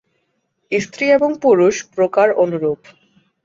[0.71, 2.79] স্ত্রী এবং পুরুষ প্রকার অনুরূপ।